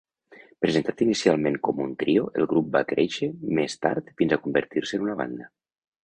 [0.65, 5.05] Presentat inicialment com un trio, el grup va créixer més tard fins a convertir-se en
[5.09, 5.47] una banda.